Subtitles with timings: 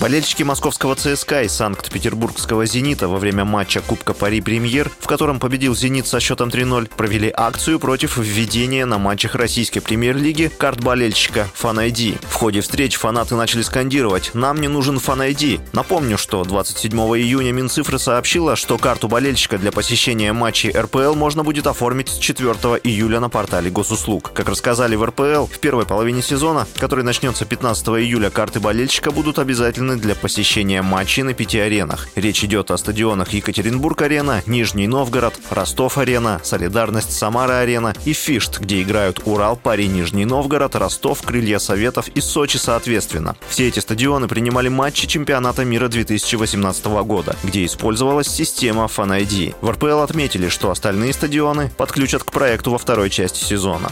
[0.00, 5.74] Болельщики московского ЦСКА и Санкт-Петербургского «Зенита» во время матча Кубка Пари Премьер, в котором победил
[5.74, 11.84] «Зенит» со счетом 3-0, провели акцию против введения на матчах российской премьер-лиги карт болельщика Fan
[11.90, 12.16] ID.
[12.28, 15.62] В ходе встреч фанаты начали скандировать «Нам не нужен Fan ID».
[15.72, 21.66] Напомню, что 27 июня Минцифры сообщила, что карту болельщика для посещения матчей РПЛ можно будет
[21.66, 22.50] оформить с 4
[22.84, 24.30] июля на портале госуслуг.
[24.32, 29.40] Как рассказали в РПЛ, в первой половине сезона, который начнется 15 июля, карты болельщика будут
[29.40, 32.08] обязательно доступны для посещения матчей на пяти аренах.
[32.14, 39.56] Речь идет о стадионах Екатеринбург-арена, Нижний Новгород, Ростов-арена, Солидарность Самара-арена и Фишт, где играют Урал,
[39.56, 43.36] Пари, Нижний Новгород, Ростов, Крылья Советов и Сочи соответственно.
[43.48, 49.54] Все эти стадионы принимали матчи чемпионата мира 2018 года, где использовалась система Fan ID.
[49.60, 53.90] В РПЛ отметили, что остальные стадионы подключат к проекту во второй части сезона.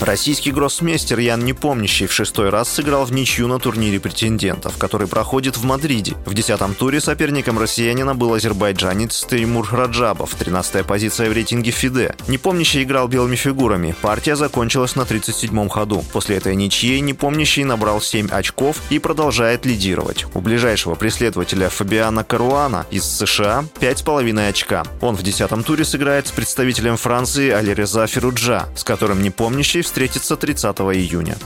[0.00, 5.56] Российский гроссмейстер Ян Непомнящий в шестой раз сыграл в ничью на турнире претендентов, который проходит
[5.56, 6.14] в Мадриде.
[6.26, 12.14] В десятом туре соперником россиянина был азербайджанец Теймур Раджабов, 13-я позиция в рейтинге ФИДЕ.
[12.28, 13.94] Непомнящий играл белыми фигурами.
[14.02, 16.04] Партия закончилась на 37-м ходу.
[16.12, 20.26] После этой ничьей Непомнящий набрал 7 очков и продолжает лидировать.
[20.34, 24.84] У ближайшего преследователя Фабиана Каруана из США 5,5 очка.
[25.00, 30.64] Он в десятом туре сыграет с представителем Франции Алиреза Феруджа, с которым Непомнящий встретится 30
[30.80, 31.36] июня.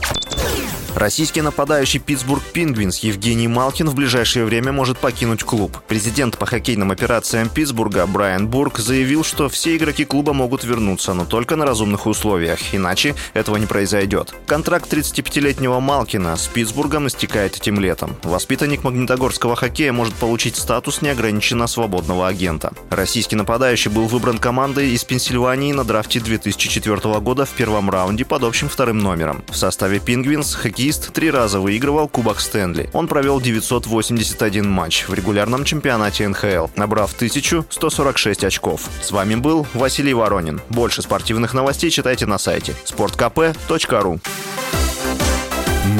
[0.96, 5.78] Российский нападающий Питтсбург Пингвинс Евгений Малкин в ближайшее время может покинуть клуб.
[5.86, 11.24] Президент по хоккейным операциям Питтсбурга Брайан Бург заявил, что все игроки клуба могут вернуться, но
[11.24, 14.34] только на разумных условиях, иначе этого не произойдет.
[14.46, 18.16] Контракт 35-летнего Малкина с Питтсбургом истекает этим летом.
[18.24, 22.72] Воспитанник магнитогорского хоккея может получить статус неограниченно свободного агента.
[22.90, 28.42] Российский нападающий был выбран командой из Пенсильвании на драфте 2004 года в первом раунде под
[28.42, 29.44] общим вторым номером.
[29.48, 32.88] В составе Пингвинс хоккей хоккеист три раза выигрывал Кубок Стэнли.
[32.94, 38.88] Он провел 981 матч в регулярном чемпионате НХЛ, набрав 1146 очков.
[39.02, 40.62] С вами был Василий Воронин.
[40.70, 44.20] Больше спортивных новостей читайте на сайте sportkp.ru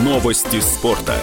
[0.03, 1.17] Новости спорта.